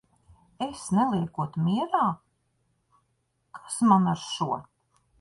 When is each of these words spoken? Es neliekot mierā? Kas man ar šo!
Es 0.67 0.79
neliekot 0.99 1.59
mierā? 1.67 2.01
Kas 3.61 3.81
man 3.93 4.13
ar 4.17 4.25
šo! 4.29 4.51